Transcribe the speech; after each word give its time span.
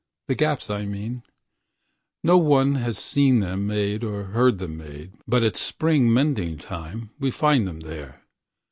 The 0.29 0.33
gaps 0.33 0.71
I 0.71 0.87
mean, 0.87 1.21
No 2.23 2.35
one 2.35 2.73
has 2.73 2.97
seen 2.97 3.39
them 3.39 3.67
made 3.67 4.03
or 4.03 4.23
heard 4.23 4.57
them 4.57 4.75
made, 4.77 5.11
But 5.27 5.43
at 5.43 5.55
spring 5.57 6.11
mending 6.11 6.57
time 6.57 7.11
we 7.19 7.29
find 7.29 7.67
them 7.67 7.81
there. 7.81 8.23